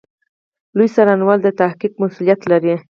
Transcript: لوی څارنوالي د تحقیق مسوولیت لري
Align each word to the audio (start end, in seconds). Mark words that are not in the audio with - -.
لوی 0.77 0.87
څارنوالي 0.95 1.41
د 1.43 1.47
تحقیق 1.59 1.93
مسوولیت 2.01 2.41
لري 2.51 2.75